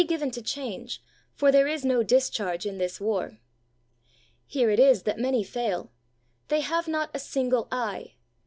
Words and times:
given 0.07 0.31
to 0.31 0.41
change, 0.41 1.03
for 1.35 1.51
there 1.51 1.67
is 1.67 1.85
no 1.85 2.01
discharge 2.01 2.65
in 2.65 2.79
this 2.79 2.99
war. 2.99 3.37
Here 4.47 4.71
it 4.71 4.79
is 4.79 5.03
that 5.03 5.19
many 5.19 5.43
fail; 5.43 5.91
they 6.47 6.61
have 6.61 6.87
not 6.87 7.11
a 7.13 7.19
single 7.19 7.67
eye. 7.71 8.15